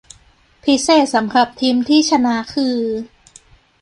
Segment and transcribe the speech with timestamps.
[0.63, 2.77] พิเศษสำหรับทีมที่ชนะคือ